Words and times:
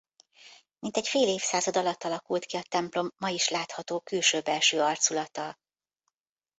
Mintegy 0.79 1.07
fél 1.07 1.27
évszázad 1.27 1.77
alatt 1.77 2.03
alakult 2.03 2.45
ki 2.45 2.57
a 2.57 2.61
templom 2.69 3.13
ma 3.17 3.29
is 3.29 3.49
látható 3.49 3.99
külső-belső 3.99 4.81
arculata. 4.81 5.57